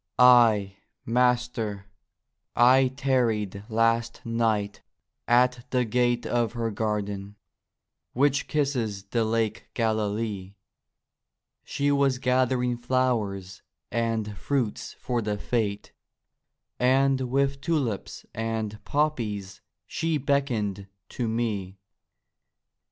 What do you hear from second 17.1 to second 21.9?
with tulips and poppies she beckoned to me.